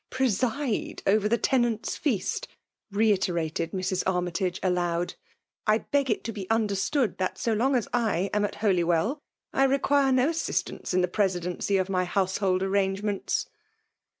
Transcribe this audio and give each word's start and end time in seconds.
"Preside 0.09 1.03
over 1.05 1.29
the 1.29 1.37
tenants' 1.37 1.95
feast 1.95 2.47
!*' 1.95 2.47
reiterated 2.91 3.69
Mrs. 3.71 4.01
Armytage 4.07 4.59
aloud. 4.63 5.13
"I 5.67 5.85
heg 5.93 6.09
it 6.09 6.23
to 6.23 6.31
be 6.31 6.49
un 6.49 6.67
derstood, 6.67 7.17
that 7.19 7.37
so 7.37 7.53
long 7.53 7.75
as 7.75 7.87
/ 7.91 7.93
am. 7.93 8.43
at 8.43 8.55
Holywell, 8.55 9.19
I 9.53 9.65
require 9.65 10.11
no 10.11 10.29
assistance 10.29 10.95
in 10.95 11.01
the 11.01 11.07
presidency 11.07 11.77
of 11.77 11.87
my 11.87 12.05
household 12.05 12.63
arrangements." 12.63 13.45